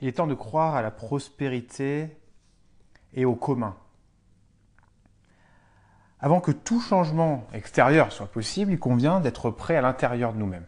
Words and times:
Il 0.00 0.08
est 0.08 0.12
temps 0.12 0.26
de 0.26 0.34
croire 0.34 0.74
à 0.76 0.82
la 0.82 0.90
prospérité 0.90 2.16
et 3.12 3.24
au 3.24 3.34
commun. 3.34 3.76
Avant 6.20 6.40
que 6.40 6.52
tout 6.52 6.80
changement 6.80 7.46
extérieur 7.52 8.12
soit 8.12 8.26
possible, 8.26 8.72
il 8.72 8.78
convient 8.78 9.20
d'être 9.20 9.50
prêt 9.50 9.76
à 9.76 9.80
l'intérieur 9.80 10.32
de 10.32 10.38
nous-mêmes. 10.38 10.66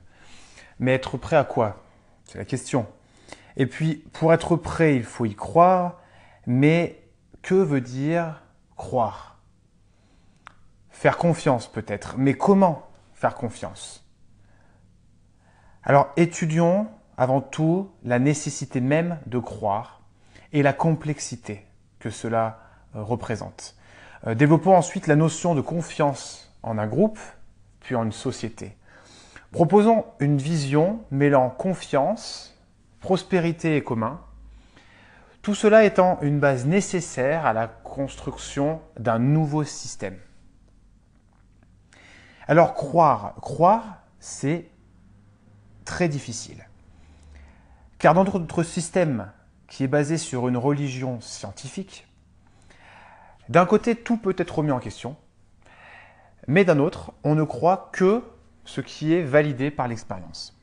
Mais 0.79 0.95
être 0.95 1.17
prêt 1.19 1.37
à 1.37 1.45
quoi? 1.45 1.83
C'est 2.25 2.39
la 2.39 2.45
question. 2.45 2.87
Et 3.57 3.67
puis, 3.67 3.97
pour 4.13 4.33
être 4.33 4.57
prêt, 4.57 4.97
il 4.97 5.05
faut 5.05 5.27
y 5.27 5.35
croire, 5.35 6.01
mais 6.47 7.03
que 7.43 7.55
veut 7.55 7.83
dire 7.83 8.43
croire? 8.77 9.39
Faire 10.91 11.19
confiance 11.19 11.71
peut-être, 11.71 12.17
mais 12.17 12.35
comment 12.35 12.89
faire 13.13 13.35
confiance? 13.35 14.07
Alors, 15.83 16.11
étudions 16.17 16.89
avant 17.17 17.41
tout 17.41 17.91
la 18.05 18.19
nécessité 18.19 18.81
même 18.81 19.19
de 19.27 19.39
croire 19.39 20.01
et 20.53 20.63
la 20.63 20.73
complexité 20.73 21.67
que 21.99 22.11
cela 22.11 22.61
euh, 22.97 23.03
représente. 23.03 23.77
Euh, 24.27 24.35
développons 24.35 24.77
ensuite 24.77 25.07
la 25.07 25.17
notion 25.17 25.55
de 25.55 25.61
confiance 25.61 26.53
en 26.63 26.79
un 26.79 26.87
groupe, 26.87 27.19
puis 27.81 27.95
en 27.95 28.05
une 28.05 28.13
société. 28.13 28.77
Proposons 29.51 30.05
une 30.21 30.39
vision 30.39 31.01
mêlant 31.11 31.51
confiance, 31.51 32.57
prospérité 33.01 33.77
et 33.77 33.83
commun, 33.83 34.21
tout 35.43 35.55
cela 35.55 35.85
étant 35.85 36.21
une 36.23 36.39
base 36.39 36.67
nécessaire 36.67 37.45
à 37.45 37.53
la 37.53 37.67
construction 37.67 38.81
d'un 38.99 39.19
nouveau 39.19 39.65
système. 39.65 40.19
Alors 42.47 42.75
croire, 42.75 43.35
croire, 43.41 43.99
c'est 44.21 44.71
très 45.85 46.09
difficile. 46.09 46.69
Car 48.03 48.15
dans 48.15 48.25
notre 48.25 48.65
système 48.65 49.31
qui 49.69 49.85
est 49.85 49.89
basé 49.89 50.19
sur 50.19 50.49
une 50.49 50.57
religion 50.57 51.21
scientifique, 51.21 52.09
d'un 53.49 53.65
côté, 53.65 53.95
tout 53.95 54.17
peut 54.17 54.35
être 54.39 54.59
remis 54.59 54.73
en 54.73 54.81
question, 54.81 55.15
mais 56.49 56.65
d'un 56.65 56.81
autre, 56.81 57.13
on 57.23 57.37
ne 57.37 57.45
croit 57.45 57.91
que 57.93 58.25
ce 58.65 58.81
qui 58.81 59.15
est 59.15 59.23
validé 59.23 59.71
par 59.71 59.87
l'expérience. 59.87 60.59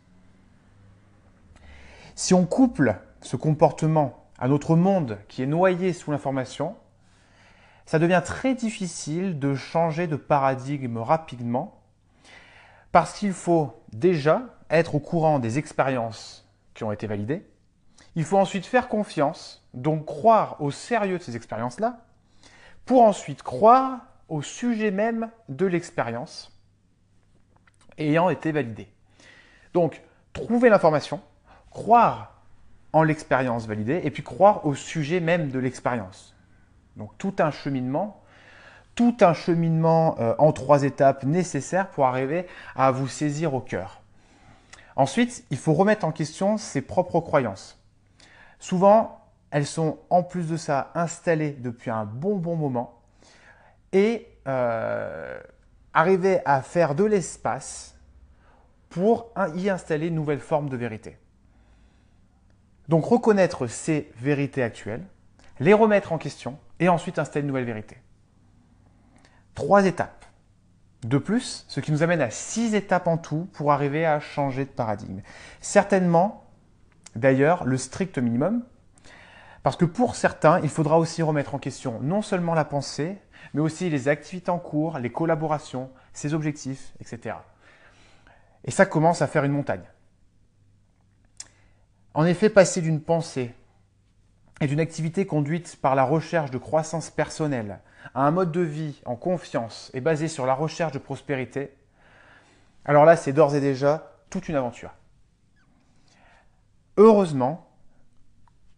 Si 2.14 2.34
on 2.34 2.46
couple 2.46 2.98
ce 3.22 3.38
comportement 3.38 4.28
à 4.38 4.50
notre 4.50 4.76
monde 4.76 5.18
qui 5.30 5.42
est 5.42 5.48
noyé 5.48 5.94
sous 5.94 6.12
l'information, 6.12 6.76
ça 7.86 8.00
devient 8.00 8.22
très 8.22 8.53
difficile 8.53 9.40
de 9.40 9.56
changer 9.56 10.08
de 10.08 10.18
paradigme 10.18 10.98
rapidement 10.98 11.80
parce 12.92 13.18
qu'il 13.18 13.31
faut 13.31 13.81
déjà 13.94 14.42
être 14.70 14.96
au 14.96 15.00
courant 15.00 15.40
des 15.40 15.58
expériences 15.58 16.46
ont 16.83 16.91
été 16.91 17.08
validées. 17.08 17.45
Il 18.16 18.23
faut 18.23 18.38
ensuite 18.38 18.66
faire 18.66 18.88
confiance, 18.88 19.67
donc 19.73 20.05
croire 20.05 20.61
au 20.61 20.72
sérieux 20.72 21.17
de 21.17 21.23
ces 21.23 21.35
expériences-là, 21.35 21.99
pour 22.85 23.03
ensuite 23.03 23.44
croire 23.44 23.99
au 24.30 24.41
sujet 24.41 24.91
même 24.91 25.30
de 25.47 25.66
l'expérience 25.66 26.55
ayant 27.97 28.30
été 28.30 28.52
validée. 28.52 28.88
Donc, 29.73 30.02
trouver 30.33 30.69
l'information, 30.69 31.22
croire 31.69 32.41
en 32.94 33.03
l'expérience 33.03 33.67
validée, 33.67 34.02
et 34.03 34.11
puis 34.11 34.23
croire 34.23 34.66
au 34.66 34.73
sujet 34.73 35.19
même 35.19 35.50
de 35.50 35.59
l'expérience. 35.59 36.35
Donc 36.95 37.11
tout 37.17 37.35
un 37.39 37.52
cheminement, 37.52 38.22
tout 38.95 39.16
un 39.22 39.33
cheminement 39.33 40.16
euh, 40.19 40.33
en 40.39 40.52
trois 40.52 40.83
étapes 40.83 41.23
nécessaires 41.23 41.89
pour 41.89 42.05
arriver 42.05 42.47
à 42.75 42.91
vous 42.91 43.07
saisir 43.07 43.53
au 43.53 43.61
cœur. 43.61 44.02
Ensuite, 45.00 45.45
il 45.50 45.55
faut 45.55 45.73
remettre 45.73 46.05
en 46.05 46.11
question 46.11 46.58
ses 46.58 46.81
propres 46.81 47.22
croyances. 47.22 47.81
Souvent, 48.59 49.22
elles 49.50 49.66
sont 49.66 49.97
en 50.09 50.23
plus 50.23 50.50
de 50.50 50.58
ça 50.58 50.91
installées 50.94 51.52
depuis 51.52 51.89
un 51.89 52.03
bon 52.03 52.36
bon 52.36 52.58
moment 52.58 53.00
et 53.94 54.28
euh, 54.46 55.40
arriver 55.94 56.41
à 56.44 56.62
faire 56.62 56.96
de 56.96 57.06
l'espace 57.06 57.96
pour 58.90 59.31
y 59.56 59.69
installer 59.69 60.07
une 60.07 60.16
nouvelle 60.16 60.41
forme 60.41 60.68
de 60.68 60.75
vérité. 60.75 61.18
Donc 62.90 63.06
reconnaître 63.06 63.68
ces 63.68 64.12
vérités 64.18 64.63
actuelles, 64.63 65.06
les 65.62 65.74
remettre 65.74 66.12
en 66.12 66.18
question 66.18 66.59
et 66.81 66.90
ensuite 66.90 67.19
installer 67.19 67.44
une 67.44 67.47
nouvelle 67.47 67.63
vérité. 67.63 67.95
Trois 69.56 69.85
étapes. 69.85 70.19
De 71.04 71.18
plus, 71.18 71.66
ce 71.70 71.80
qui 71.80 71.92
nous 71.92 72.04
amène 72.04 72.22
à 72.22 72.30
six 72.30 72.76
étapes 72.76 73.08
en 73.08 73.18
tout 73.18 73.48
pour 73.54 73.72
arriver 73.72 74.06
à 74.06 74.20
changer 74.20 74.66
de 74.66 74.70
paradigme. 74.70 75.22
Certainement, 75.62 76.46
d'ailleurs, 77.16 77.64
le 77.64 77.78
strict 77.78 78.18
minimum, 78.18 78.64
parce 79.64 79.78
que 79.78 79.86
pour 79.86 80.16
certains, 80.16 80.60
il 80.60 80.70
faudra 80.70 81.00
aussi 81.00 81.22
remettre 81.22 81.56
en 81.56 81.60
question 81.60 82.00
non 82.02 82.22
seulement 82.22 82.54
la 82.54 82.66
pensée, 82.66 83.18
mais 83.54 83.62
aussi 83.62 83.90
les 83.90 84.08
activités 84.10 84.52
en 84.52 84.60
cours, 84.60 85.00
les 85.00 85.12
collaborations, 85.12 85.90
ses 86.12 86.34
objectifs, 86.34 86.94
etc. 87.00 87.36
Et 88.66 88.72
ça 88.72 88.86
commence 88.86 89.22
à 89.22 89.28
faire 89.28 89.46
une 89.46 89.54
montagne. 89.54 89.84
En 92.14 92.26
effet, 92.26 92.50
passer 92.50 92.81
d'une 92.81 93.02
pensée 93.02 93.54
et 94.62 94.68
d'une 94.68 94.80
activité 94.80 95.25
conduite 95.25 95.78
par 95.81 95.96
la 95.96 96.03
recherche 96.03 96.52
de 96.52 96.58
croissance 96.58 97.09
personnelle 97.09 97.80
à 98.14 98.25
un 98.25 98.31
mode 98.31 98.52
de 98.52 98.62
vie 98.62 99.02
en 99.06 99.16
confiance 99.16 99.92
et 99.94 100.02
basé 100.02 100.28
sur 100.28 100.46
la 100.46 100.53
recherche 100.53 100.92
de 100.92 101.00
prospérité, 101.00 101.72
alors 102.86 103.06
là, 103.06 103.16
c'est 103.16 103.34
d'ores 103.34 103.56
et 103.56 103.62
déjà 103.62 104.14
toute 104.30 104.50
une 104.50 104.56
aventure. 104.56 104.92
Heureusement, 106.98 107.68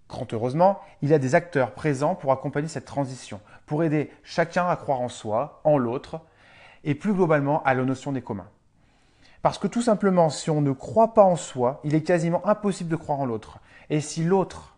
grand 0.10 0.32
heureusement, 0.34 0.80
il 1.02 1.10
y 1.10 1.14
a 1.14 1.20
des 1.20 1.34
acteurs 1.36 1.72
présents 1.72 2.16
pour 2.16 2.32
accompagner 2.32 2.68
cette 2.68 2.86
transition, 2.86 3.40
pour 3.66 3.84
aider 3.84 4.12
chacun 4.24 4.68
à 4.68 4.76
croire 4.76 5.02
en 5.02 5.10
soi, 5.10 5.62
en 5.64 5.78
l'autre, 5.78 6.20
et 6.84 6.96
plus 6.96 7.14
globalement 7.14 7.64
à 7.64 7.74
la 7.74 7.84
notion 7.84 8.12
des 8.12 8.22
communs. 8.22 8.50
Parce 9.42 9.58
que 9.58 9.68
tout 9.68 9.82
simplement, 9.82 10.30
si 10.30 10.50
on 10.50 10.62
ne 10.62 10.72
croit 10.72 11.14
pas 11.14 11.24
en 11.24 11.36
soi, 11.36 11.80
il 11.84 11.96
est 11.96 12.04
quasiment 12.04 12.46
impossible 12.46 12.90
de 12.90 12.96
croire 12.96 13.20
en 13.20 13.26
l'autre. 13.26 13.60
Et 13.90 14.02
si 14.02 14.24
l'autre, 14.24 14.71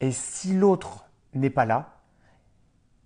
et 0.00 0.12
si 0.12 0.54
l'autre 0.54 1.06
n'est 1.34 1.50
pas 1.50 1.64
là, 1.64 1.96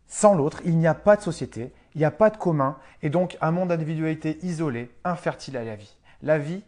sans 0.06 0.34
l'autre, 0.34 0.60
il 0.64 0.76
n'y 0.76 0.86
a 0.86 0.94
pas 0.94 1.16
de 1.16 1.22
société, 1.22 1.72
il 1.94 1.98
n'y 1.98 2.04
a 2.04 2.10
pas 2.10 2.30
de 2.30 2.36
commun, 2.36 2.78
et 3.02 3.10
donc 3.10 3.38
un 3.40 3.52
monde 3.52 3.68
d'individualité 3.68 4.38
isolé, 4.42 4.90
infertile 5.04 5.56
à 5.56 5.64
la 5.64 5.76
vie. 5.76 5.96
La 6.22 6.38
vie 6.38 6.64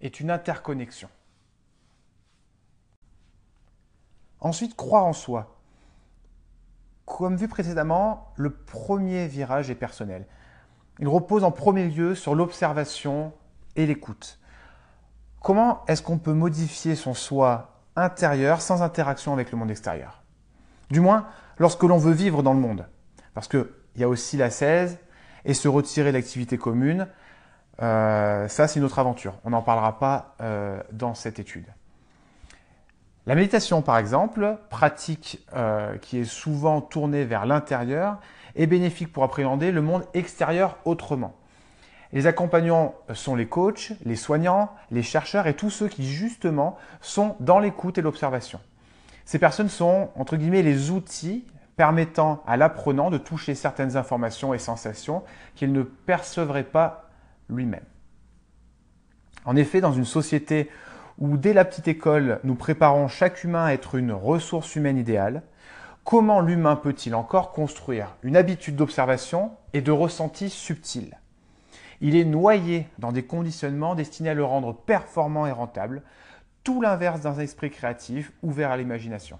est 0.00 0.20
une 0.20 0.30
interconnexion. 0.30 1.08
Ensuite, 4.40 4.76
croire 4.76 5.04
en 5.04 5.12
soi. 5.12 5.58
Comme 7.04 7.36
vu 7.36 7.48
précédemment, 7.48 8.32
le 8.36 8.50
premier 8.50 9.26
virage 9.26 9.70
est 9.70 9.74
personnel. 9.74 10.26
Il 10.98 11.08
repose 11.08 11.44
en 11.44 11.52
premier 11.52 11.88
lieu 11.88 12.14
sur 12.14 12.34
l'observation 12.34 13.32
et 13.76 13.86
l'écoute. 13.86 14.38
Comment 15.40 15.84
est-ce 15.86 16.02
qu'on 16.02 16.18
peut 16.18 16.32
modifier 16.32 16.94
son 16.96 17.14
soi 17.14 17.75
intérieur 17.96 18.60
sans 18.60 18.82
interaction 18.82 19.32
avec 19.32 19.50
le 19.50 19.58
monde 19.58 19.70
extérieur 19.70 20.22
Du 20.90 21.00
moins, 21.00 21.26
lorsque 21.58 21.82
l'on 21.82 21.98
veut 21.98 22.12
vivre 22.12 22.42
dans 22.42 22.52
le 22.52 22.60
monde. 22.60 22.86
Parce 23.34 23.48
qu'il 23.48 23.66
y 23.96 24.04
a 24.04 24.08
aussi 24.08 24.36
la 24.36 24.50
16 24.50 24.98
et 25.44 25.54
se 25.54 25.68
retirer 25.68 26.10
de 26.10 26.16
l'activité 26.16 26.58
commune. 26.58 27.08
Euh, 27.82 28.48
ça, 28.48 28.68
c'est 28.68 28.78
une 28.78 28.84
autre 28.84 28.98
aventure. 28.98 29.34
On 29.44 29.50
n'en 29.50 29.62
parlera 29.62 29.98
pas 29.98 30.34
euh, 30.40 30.80
dans 30.92 31.14
cette 31.14 31.38
étude. 31.38 31.66
La 33.26 33.34
méditation, 33.34 33.82
par 33.82 33.98
exemple, 33.98 34.58
pratique 34.70 35.44
euh, 35.54 35.96
qui 35.98 36.18
est 36.18 36.24
souvent 36.24 36.80
tournée 36.80 37.24
vers 37.24 37.44
l'intérieur, 37.44 38.18
est 38.54 38.66
bénéfique 38.66 39.12
pour 39.12 39.24
appréhender 39.24 39.72
le 39.72 39.82
monde 39.82 40.04
extérieur 40.14 40.78
autrement. 40.84 41.34
Les 42.16 42.26
accompagnants 42.26 42.94
sont 43.12 43.34
les 43.34 43.44
coachs, 43.44 43.92
les 44.06 44.16
soignants, 44.16 44.70
les 44.90 45.02
chercheurs 45.02 45.46
et 45.48 45.52
tous 45.52 45.68
ceux 45.68 45.86
qui 45.86 46.06
justement 46.06 46.78
sont 47.02 47.36
dans 47.40 47.58
l'écoute 47.58 47.98
et 47.98 48.00
l'observation. 48.00 48.58
Ces 49.26 49.38
personnes 49.38 49.68
sont, 49.68 50.08
entre 50.16 50.38
guillemets, 50.38 50.62
les 50.62 50.90
outils 50.90 51.44
permettant 51.76 52.42
à 52.46 52.56
l'apprenant 52.56 53.10
de 53.10 53.18
toucher 53.18 53.54
certaines 53.54 53.98
informations 53.98 54.54
et 54.54 54.58
sensations 54.58 55.24
qu'il 55.56 55.74
ne 55.74 55.82
percevrait 55.82 56.64
pas 56.64 57.10
lui-même. 57.50 57.84
En 59.44 59.54
effet, 59.54 59.82
dans 59.82 59.92
une 59.92 60.06
société 60.06 60.70
où 61.18 61.36
dès 61.36 61.52
la 61.52 61.66
petite 61.66 61.86
école, 61.86 62.40
nous 62.44 62.54
préparons 62.54 63.08
chaque 63.08 63.44
humain 63.44 63.66
à 63.66 63.72
être 63.74 63.94
une 63.94 64.12
ressource 64.12 64.74
humaine 64.74 64.96
idéale, 64.96 65.42
comment 66.02 66.40
l'humain 66.40 66.76
peut-il 66.76 67.14
encore 67.14 67.52
construire 67.52 68.16
une 68.22 68.38
habitude 68.38 68.76
d'observation 68.76 69.50
et 69.74 69.82
de 69.82 69.92
ressenti 69.92 70.48
subtil? 70.48 71.18
Il 72.00 72.16
est 72.16 72.24
noyé 72.24 72.86
dans 72.98 73.12
des 73.12 73.24
conditionnements 73.24 73.94
destinés 73.94 74.30
à 74.30 74.34
le 74.34 74.44
rendre 74.44 74.74
performant 74.74 75.46
et 75.46 75.52
rentable, 75.52 76.02
tout 76.64 76.80
l'inverse 76.80 77.20
d'un 77.20 77.38
esprit 77.38 77.70
créatif 77.70 78.32
ouvert 78.42 78.70
à 78.70 78.76
l'imagination. 78.76 79.38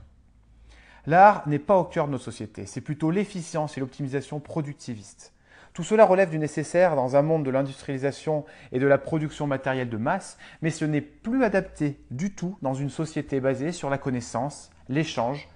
L'art 1.06 1.46
n'est 1.46 1.58
pas 1.58 1.76
au 1.76 1.84
cœur 1.84 2.06
de 2.06 2.12
nos 2.12 2.18
sociétés, 2.18 2.66
c'est 2.66 2.80
plutôt 2.80 3.10
l'efficience 3.10 3.76
et 3.76 3.80
l'optimisation 3.80 4.40
productiviste. 4.40 5.32
Tout 5.72 5.84
cela 5.84 6.06
relève 6.06 6.30
du 6.30 6.38
nécessaire 6.38 6.96
dans 6.96 7.16
un 7.16 7.22
monde 7.22 7.44
de 7.44 7.50
l'industrialisation 7.50 8.46
et 8.72 8.78
de 8.78 8.86
la 8.86 8.96
production 8.96 9.46
matérielle 9.46 9.90
de 9.90 9.98
masse, 9.98 10.38
mais 10.62 10.70
ce 10.70 10.86
n'est 10.86 11.02
plus 11.02 11.44
adapté 11.44 12.00
du 12.10 12.34
tout 12.34 12.56
dans 12.62 12.72
une 12.72 12.88
société 12.88 13.40
basée 13.40 13.72
sur 13.72 13.90
la 13.90 13.98
connaissance, 13.98 14.70
l'échange 14.88 15.48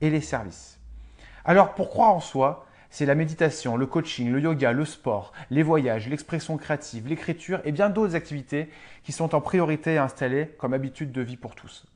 et 0.00 0.10
les 0.10 0.20
services. 0.20 0.80
Alors 1.44 1.74
pour 1.74 1.90
croire 1.90 2.12
en 2.12 2.20
soi, 2.20 2.66
c'est 2.90 3.06
la 3.06 3.14
méditation, 3.14 3.76
le 3.76 3.86
coaching, 3.86 4.30
le 4.30 4.40
yoga, 4.40 4.72
le 4.72 4.84
sport, 4.84 5.32
les 5.50 5.62
voyages, 5.62 6.08
l'expression 6.08 6.56
créative, 6.56 7.06
l'écriture 7.06 7.60
et 7.64 7.72
bien 7.72 7.90
d'autres 7.90 8.14
activités 8.14 8.70
qui 9.02 9.12
sont 9.12 9.34
en 9.34 9.40
priorité 9.40 9.98
installées 9.98 10.54
comme 10.58 10.72
habitude 10.72 11.12
de 11.12 11.20
vie 11.20 11.36
pour 11.36 11.54
tous. 11.54 11.86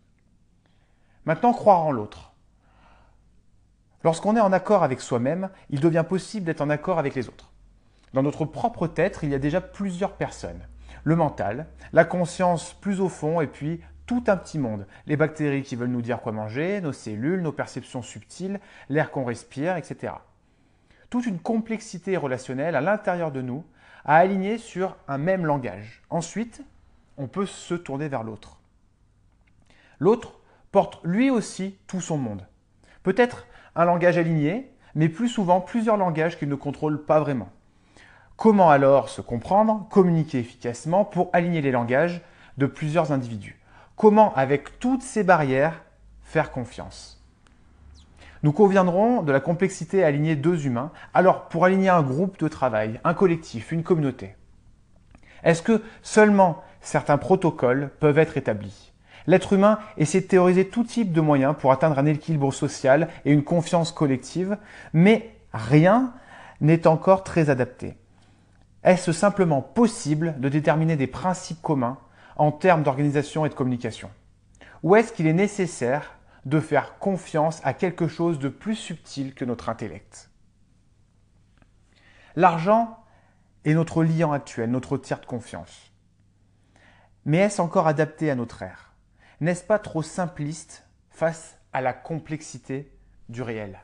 Maintenant, 1.25 1.53
croire 1.53 1.85
en 1.85 1.93
l'autre. 1.93 2.33
Lorsqu'on 4.05 4.37
est 4.37 4.41
en 4.41 4.53
accord 4.53 4.83
avec 4.83 5.01
soi-même, 5.01 5.49
il 5.71 5.81
devient 5.81 6.05
possible 6.07 6.45
d'être 6.45 6.61
en 6.61 6.71
accord 6.71 6.99
avec 6.99 7.15
les 7.15 7.29
autres. 7.29 7.53
Dans 8.13 8.23
notre 8.23 8.45
propre 8.45 8.87
tête, 8.87 9.21
il 9.23 9.31
y 9.31 9.35
a 9.35 9.39
déjà 9.39 9.61
plusieurs 9.61 10.17
personnes. 10.17 10.67
Le 11.05 11.17
mental, 11.17 11.69
la 11.93 12.05
conscience 12.05 12.75
plus 12.75 13.01
au 13.01 13.09
fond 13.09 13.41
et 13.41 13.47
puis 13.47 13.81
tout 14.07 14.25
un 14.27 14.37
petit 14.37 14.59
monde. 14.59 14.87
Les 15.07 15.17
bactéries 15.17 15.63
qui 15.63 15.77
veulent 15.77 15.89
nous 15.89 16.03
dire 16.03 16.21
quoi 16.21 16.33
manger, 16.33 16.81
nos 16.81 16.93
cellules, 16.93 17.41
nos 17.41 17.53
perceptions 17.53 18.03
subtiles, 18.03 18.61
l'air 18.91 19.11
qu'on 19.11 19.25
respire, 19.25 19.77
etc 19.77 20.13
toute 21.13 21.27
une 21.27 21.41
complexité 21.41 22.17
relationnelle 22.17 22.75
à 22.75 22.81
l'intérieur 22.81 23.33
de 23.33 23.43
nous 23.43 23.67
à 24.07 24.17
aligner 24.17 24.57
sur 24.57 24.97
un 25.09 25.19
même 25.19 25.45
langage. 25.45 26.03
Ensuite, 26.09 26.63
on 27.19 27.27
peut 27.27 27.45
se 27.45 27.75
tourner 27.75 28.09
vers 28.09 28.23
l'autre. 28.23 28.57
L'autre 29.99 30.41
porte 30.71 31.01
lui 31.05 31.29
aussi 31.29 31.77
tout 31.87 32.01
son 32.01 32.17
monde. 32.17 32.47
Peut-être 33.03 33.47
un 33.77 33.85
langage 33.85 34.17
aligné, 34.17 34.73
mais 34.95 35.11
plus 35.11 35.29
souvent 35.29 35.61
plusieurs 35.61 35.99
langages 35.99 36.39
qu'il 36.39 36.49
ne 36.49 36.55
contrôle 36.55 37.05
pas 37.05 37.21
vraiment. 37.21 37.51
Comment 38.37 38.71
alors 38.71 39.11
se 39.11 39.21
comprendre, 39.21 39.87
communiquer 39.91 40.39
efficacement 40.39 41.05
pour 41.05 41.29
aligner 41.35 41.61
les 41.61 41.73
langages 41.73 42.23
de 42.57 42.65
plusieurs 42.65 43.13
individus? 43.13 43.61
Comment, 43.97 44.35
avec 44.35 44.79
toutes 44.79 45.03
ces 45.03 45.25
barrières, 45.25 45.85
faire 46.23 46.51
confiance? 46.51 47.22
Nous 48.43 48.53
conviendrons 48.53 49.23
de 49.23 49.33
la 49.33 49.41
complexité 49.41 50.03
à 50.03 50.09
aligner 50.09 50.37
deux 50.37 50.67
humains, 50.67 50.91
alors 51.15 51.49
pour 51.49 51.65
aligner 51.65 51.89
un 51.89 52.03
groupe 52.03 52.39
de 52.39 52.49
travail, 52.49 53.01
un 53.05 53.15
collectif, 53.15 53.73
une 53.73 53.83
communauté. 53.83 54.35
Est-ce 55.45 55.63
que 55.63 55.83
seulement 56.03 56.63
certains 56.81 57.19
protocoles 57.19 57.91
peuvent 58.01 58.19
être 58.19 58.37
établis? 58.37 58.93
L'être 59.27 59.53
humain 59.53 59.79
essaie 59.97 60.21
de 60.21 60.27
théoriser 60.27 60.69
tout 60.69 60.85
type 60.85 61.13
de 61.13 61.21
moyens 61.21 61.55
pour 61.59 61.71
atteindre 61.71 61.99
un 61.99 62.07
équilibre 62.07 62.53
social 62.53 63.09
et 63.25 63.33
une 63.33 63.45
confiance 63.45 63.93
collective, 63.93 64.57
mais 64.93 65.37
rien 65.53 66.13
n'est 66.61 66.87
encore 66.87 67.23
très 67.23 67.51
adapté. 67.51 67.97
Est-ce 68.83 69.13
simplement 69.13 69.63
possible 69.63 70.35
de 70.39 70.49
déterminer 70.49 70.97
des 70.97 71.07
principes 71.07 71.63
communs 71.63 71.99
en 72.37 72.51
termes 72.51 72.83
d'organisation 72.83 73.47
et 73.47 73.49
de 73.49 73.55
communication? 73.55 74.11
Ou 74.83 74.97
est-ce 74.97 75.13
qu'il 75.13 75.29
est 75.29 75.33
nécessaire 75.33 76.17
de 76.45 76.61
faire 76.61 76.99
confiance 76.99 77.61
à 77.65 77.75
quelque 77.75 78.09
chose 78.09 78.39
de 78.39 78.49
plus 78.49 78.75
subtil 78.75 79.35
que 79.35 79.45
notre 79.45 79.69
intellect. 79.69 80.31
L'argent 82.35 83.05
est 83.65 83.75
notre 83.75 84.03
liant 84.03 84.33
actuel, 84.33 84.71
notre 84.71 84.99
tiers 84.99 85.21
de 85.21 85.27
confiance. 85.27 85.93
Mais 87.25 87.39
est-ce 87.39 87.63
encore 87.63 87.87
adapté 87.87 88.31
à 88.31 88.35
notre 88.35 88.63
ère? 88.63 88.93
N'est-ce 89.41 89.65
pas 89.65 89.79
trop 89.79 90.03
simpliste 90.03 90.85
face 91.11 91.59
à 91.73 91.81
la 91.81 91.93
complexité 91.93 92.93
du 93.29 93.43
réel? 93.43 93.81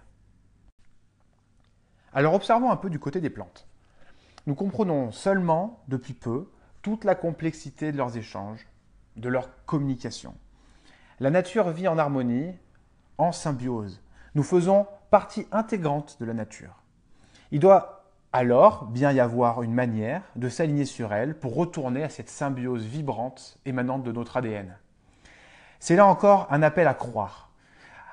Alors 2.12 2.34
observons 2.34 2.70
un 2.70 2.76
peu 2.76 2.90
du 2.90 2.98
côté 2.98 3.20
des 3.20 3.30
plantes. 3.30 3.68
Nous 4.46 4.54
comprenons 4.54 5.12
seulement, 5.12 5.84
depuis 5.88 6.14
peu, 6.14 6.50
toute 6.82 7.04
la 7.04 7.14
complexité 7.14 7.92
de 7.92 7.98
leurs 7.98 8.16
échanges, 8.16 8.66
de 9.16 9.28
leur 9.28 9.64
communication. 9.66 10.34
La 11.20 11.30
nature 11.30 11.70
vit 11.70 11.88
en 11.88 11.98
harmonie, 11.98 12.54
en 13.18 13.32
symbiose. 13.32 14.00
Nous 14.36 14.44
faisons 14.44 14.86
partie 15.10 15.48
intégrante 15.50 16.16
de 16.20 16.26
la 16.26 16.32
nature. 16.32 16.82
Il 17.50 17.58
doit 17.58 18.04
alors 18.32 18.84
bien 18.84 19.10
y 19.10 19.18
avoir 19.18 19.62
une 19.62 19.72
manière 19.72 20.22
de 20.36 20.48
s'aligner 20.48 20.84
sur 20.84 21.12
elle 21.12 21.36
pour 21.36 21.56
retourner 21.56 22.04
à 22.04 22.08
cette 22.08 22.28
symbiose 22.28 22.84
vibrante 22.84 23.58
émanante 23.64 24.04
de 24.04 24.12
notre 24.12 24.36
ADN. 24.36 24.76
C'est 25.80 25.96
là 25.96 26.06
encore 26.06 26.46
un 26.50 26.62
appel 26.62 26.86
à 26.86 26.94
croire, 26.94 27.50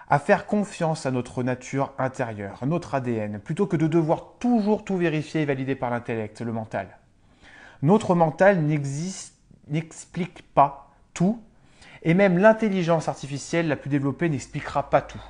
à 0.09 0.17
faire 0.17 0.47
confiance 0.47 1.05
à 1.05 1.11
notre 1.11 1.43
nature 1.43 1.93
intérieure, 1.99 2.65
notre 2.65 2.95
ADN, 2.95 3.39
plutôt 3.39 3.67
que 3.67 3.77
de 3.77 3.87
devoir 3.87 4.33
toujours 4.39 4.83
tout 4.83 4.97
vérifier 4.97 5.41
et 5.41 5.45
valider 5.45 5.75
par 5.75 5.91
l'intellect, 5.91 6.41
le 6.41 6.53
mental. 6.53 6.97
Notre 7.83 8.15
mental 8.15 8.63
n'explique 9.67 10.53
pas 10.53 10.91
tout 11.13 11.39
et 12.05 12.13
même 12.13 12.37
l'intelligence 12.37 13.09
artificielle 13.09 13.67
la 13.67 13.75
plus 13.75 13.89
développée 13.89 14.29
n'expliquera 14.29 14.89
pas 14.89 15.01
tout. 15.01 15.21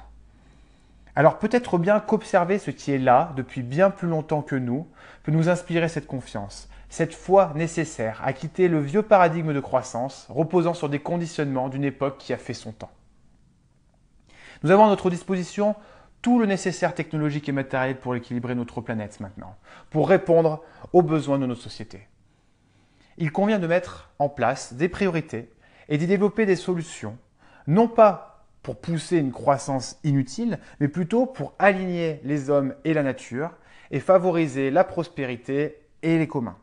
Alors 1.16 1.40
peut-être 1.40 1.78
bien 1.78 2.02
qu'observer 2.02 2.60
ce 2.60 2.70
qui 2.70 2.92
est 2.92 3.00
là 3.00 3.32
depuis 3.38 3.64
bien 3.64 3.90
plus 3.90 4.10
longtemps 4.10 4.42
que 4.42 4.58
nous 4.58 4.86
peut 5.24 5.32
nous 5.32 5.48
inspirer 5.48 5.88
cette 5.88 6.06
confiance, 6.06 6.70
cette 6.90 7.14
foi 7.14 7.54
nécessaire 7.56 8.22
à 8.26 8.34
quitter 8.34 8.68
le 8.68 8.82
vieux 8.82 9.04
paradigme 9.04 9.54
de 9.54 9.60
croissance 9.62 10.28
reposant 10.30 10.74
sur 10.74 10.90
des 10.90 11.00
conditionnements 11.00 11.70
d'une 11.70 11.86
époque 11.86 12.18
qui 12.18 12.34
a 12.34 12.38
fait 12.38 12.54
son 12.54 12.74
temps. 12.74 12.92
Nous 14.62 14.72
avons 14.72 14.86
à 14.86 14.90
notre 14.90 15.10
disposition 15.10 15.76
tout 16.22 16.40
le 16.40 16.46
nécessaire 16.46 16.94
technologique 16.94 17.48
et 17.48 17.54
matériel 17.54 17.98
pour 17.98 18.16
équilibrer 18.16 18.54
notre 18.54 18.82
planète 18.82 19.22
maintenant, 19.22 19.56
pour 19.92 20.10
répondre 20.10 20.62
aux 20.92 21.04
besoins 21.04 21.40
de 21.40 21.46
notre 21.46 21.62
société. 21.62 22.10
Il 23.18 23.32
convient 23.32 23.60
de 23.60 23.68
mettre 23.68 24.10
en 24.20 24.28
place 24.28 24.74
des 24.74 24.90
priorités 24.90 25.50
et 25.90 25.98
d'y 25.98 26.08
développer 26.08 26.46
des 26.46 26.56
solutions, 26.56 27.18
non 27.68 27.88
pas 27.88 28.46
pour 28.64 28.78
pousser 28.78 29.18
une 29.18 29.32
croissance 29.32 30.00
inutile, 30.04 30.60
mais 30.80 30.88
plutôt 30.88 31.26
pour 31.26 31.54
aligner 31.60 32.20
les 32.24 32.50
hommes 32.50 32.74
et 32.84 32.94
la 32.94 33.04
nature 33.04 33.52
et 33.92 34.00
favoriser 34.00 34.72
la 34.72 34.84
prospérité 34.84 35.78
et 36.02 36.18
les 36.18 36.28
communs. 36.28 36.58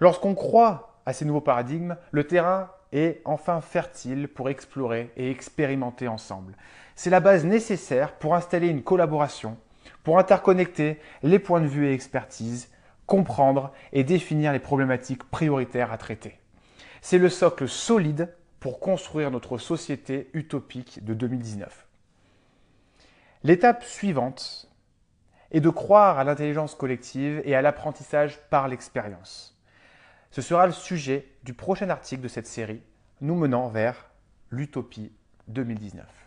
Lorsqu'on 0.00 0.34
croit 0.34 1.00
à 1.06 1.12
ces 1.12 1.24
nouveaux 1.24 1.40
paradigmes, 1.40 1.96
le 2.10 2.26
terrain 2.26 2.70
est 2.92 3.20
enfin 3.24 3.60
fertile 3.60 4.28
pour 4.28 4.48
explorer 4.48 5.12
et 5.16 5.30
expérimenter 5.30 6.08
ensemble. 6.08 6.56
C'est 6.96 7.10
la 7.10 7.20
base 7.20 7.44
nécessaire 7.44 8.12
pour 8.14 8.34
installer 8.34 8.68
une 8.68 8.82
collaboration, 8.82 9.56
pour 10.02 10.18
interconnecter 10.18 10.98
les 11.22 11.38
points 11.38 11.60
de 11.60 11.66
vue 11.66 11.86
et 11.86 11.92
expertise, 11.92 12.70
comprendre 13.06 13.72
et 13.92 14.04
définir 14.04 14.52
les 14.52 14.58
problématiques 14.58 15.24
prioritaires 15.24 15.92
à 15.92 15.98
traiter. 15.98 16.38
C'est 17.08 17.18
le 17.18 17.28
socle 17.28 17.68
solide 17.68 18.34
pour 18.58 18.80
construire 18.80 19.30
notre 19.30 19.58
société 19.58 20.28
utopique 20.32 21.04
de 21.04 21.14
2019. 21.14 21.86
L'étape 23.44 23.84
suivante 23.84 24.68
est 25.52 25.60
de 25.60 25.70
croire 25.70 26.18
à 26.18 26.24
l'intelligence 26.24 26.74
collective 26.74 27.42
et 27.44 27.54
à 27.54 27.62
l'apprentissage 27.62 28.40
par 28.50 28.66
l'expérience. 28.66 29.56
Ce 30.32 30.42
sera 30.42 30.66
le 30.66 30.72
sujet 30.72 31.30
du 31.44 31.54
prochain 31.54 31.90
article 31.90 32.22
de 32.22 32.28
cette 32.28 32.48
série, 32.48 32.82
nous 33.20 33.36
menant 33.36 33.68
vers 33.68 34.10
l'utopie 34.50 35.12
2019. 35.46 36.25